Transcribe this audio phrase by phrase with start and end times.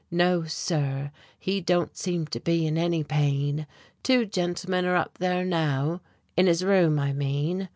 [0.09, 3.67] No, sir, he don't seem to be in any pain.
[4.01, 6.01] Two gentlemen are up there now
[6.35, 7.69] in his room, I mean."